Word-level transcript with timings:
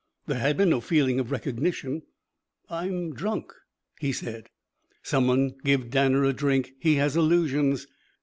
There 0.25 0.39
had 0.39 0.57
been 0.57 0.71
no 0.71 0.81
feeling 0.81 1.19
of 1.19 1.29
recognition. 1.29 2.01
"I'm 2.71 3.13
drunk!" 3.13 3.53
he 3.99 4.11
said. 4.11 4.49
"Some 5.03 5.27
one 5.27 5.55
give 5.63 5.91
Danner 5.91 6.23
a 6.23 6.33
drink. 6.33 6.71
He 6.79 6.95
has 6.95 7.15
illusions." 7.15 7.85